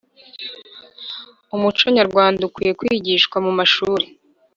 [1.55, 4.05] Umuco nyarwanda ukwiye kwigishwa mu mashuri